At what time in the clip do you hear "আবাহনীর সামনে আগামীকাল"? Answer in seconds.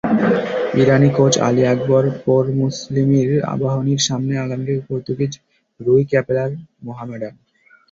3.53-4.79